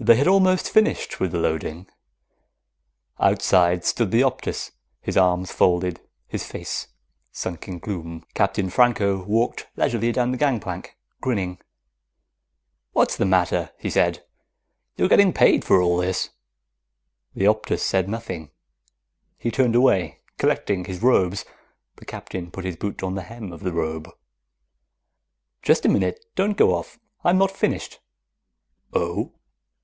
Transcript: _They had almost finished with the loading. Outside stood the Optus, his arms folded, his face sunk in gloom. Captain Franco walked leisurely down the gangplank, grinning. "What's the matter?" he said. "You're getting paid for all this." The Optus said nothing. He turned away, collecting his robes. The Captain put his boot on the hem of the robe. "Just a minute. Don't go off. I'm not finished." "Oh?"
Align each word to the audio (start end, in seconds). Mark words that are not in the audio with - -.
_They 0.06 0.16
had 0.16 0.26
almost 0.28 0.68
finished 0.68 1.18
with 1.20 1.30
the 1.32 1.38
loading. 1.38 1.86
Outside 3.20 3.84
stood 3.86 4.10
the 4.10 4.22
Optus, 4.22 4.72
his 5.00 5.16
arms 5.16 5.50
folded, 5.52 5.98
his 6.26 6.44
face 6.44 6.88
sunk 7.32 7.68
in 7.68 7.78
gloom. 7.78 8.24
Captain 8.34 8.68
Franco 8.68 9.22
walked 9.24 9.66
leisurely 9.76 10.10
down 10.12 10.30
the 10.32 10.36
gangplank, 10.36 10.98
grinning. 11.22 11.58
"What's 12.92 13.16
the 13.16 13.24
matter?" 13.24 13.70
he 13.78 13.88
said. 13.88 14.22
"You're 14.96 15.08
getting 15.08 15.32
paid 15.32 15.64
for 15.64 15.80
all 15.80 15.96
this." 15.98 16.28
The 17.34 17.44
Optus 17.46 17.78
said 17.82 18.06
nothing. 18.08 18.50
He 19.38 19.50
turned 19.52 19.76
away, 19.76 20.20
collecting 20.38 20.84
his 20.84 21.02
robes. 21.02 21.44
The 21.96 22.04
Captain 22.04 22.50
put 22.50 22.64
his 22.66 22.76
boot 22.76 23.02
on 23.04 23.14
the 23.14 23.22
hem 23.22 23.52
of 23.52 23.62
the 23.62 23.72
robe. 23.72 24.10
"Just 25.62 25.86
a 25.86 25.88
minute. 25.88 26.22
Don't 26.34 26.58
go 26.58 26.74
off. 26.74 26.98
I'm 27.22 27.38
not 27.38 27.52
finished." 27.56 28.00
"Oh?" 28.92 29.32